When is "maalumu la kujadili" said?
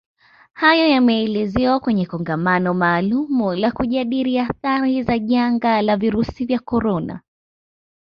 2.73-4.39